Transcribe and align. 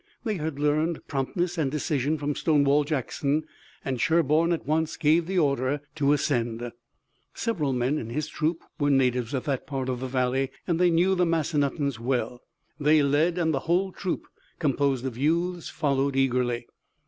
They 0.23 0.33
had 0.37 0.57
learned 0.57 1.05
promptness 1.07 1.59
and 1.59 1.69
decision 1.69 2.17
from 2.17 2.33
Stonewall 2.33 2.85
Jackson, 2.85 3.43
and 3.85 4.01
Sherburne 4.01 4.51
at 4.51 4.65
once 4.65 4.97
gave 4.97 5.27
the 5.27 5.37
order 5.37 5.79
to 5.93 6.11
ascend. 6.13 6.71
Several 7.35 7.71
men 7.71 7.99
in 7.99 8.09
his 8.09 8.27
troop 8.27 8.63
were 8.79 8.89
natives 8.89 9.35
of 9.35 9.43
that 9.45 9.67
part 9.67 9.89
of 9.89 9.99
the 9.99 10.07
valley, 10.07 10.49
and 10.65 10.79
they 10.79 10.89
knew 10.89 11.13
the 11.13 11.27
Massanuttons 11.27 11.99
well. 11.99 12.41
They 12.79 13.03
led 13.03 13.37
and 13.37 13.53
the 13.53 13.59
whole 13.69 13.91
troop 13.91 14.25
composed 14.57 15.05
of 15.05 15.19
youths 15.19 15.69
followed 15.69 16.15
eagerly. 16.15 16.65